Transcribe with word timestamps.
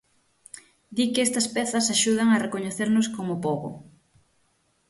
Di 0.95 1.05
que 1.13 1.21
estas 1.27 1.47
pezas 1.55 1.91
axudan 1.95 2.29
a 2.31 2.41
recoñecernos 2.45 3.07
como 3.15 3.41
pobo. 3.45 3.69